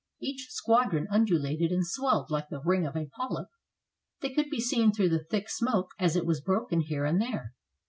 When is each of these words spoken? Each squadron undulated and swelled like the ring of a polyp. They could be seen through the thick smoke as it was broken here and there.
Each 0.19 0.47
squadron 0.49 1.05
undulated 1.11 1.71
and 1.71 1.85
swelled 1.85 2.31
like 2.31 2.49
the 2.49 2.59
ring 2.65 2.87
of 2.87 2.95
a 2.95 3.05
polyp. 3.15 3.49
They 4.21 4.31
could 4.31 4.49
be 4.49 4.59
seen 4.59 4.91
through 4.91 5.09
the 5.09 5.25
thick 5.25 5.47
smoke 5.47 5.89
as 5.99 6.15
it 6.15 6.25
was 6.25 6.41
broken 6.41 6.79
here 6.81 7.05
and 7.05 7.21
there. 7.21 7.53